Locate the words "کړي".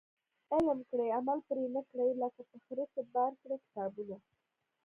0.89-1.07, 1.89-2.07, 3.41-3.55